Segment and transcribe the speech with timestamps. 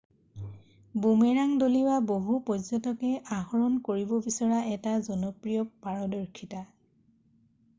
[1.01, 6.65] boomerang দলিউৱা বহু পৰ্য্যটকে আহৰণ কৰিব বিচৰা এটা জনপ্ৰিয় পাৰদৰ্শিতা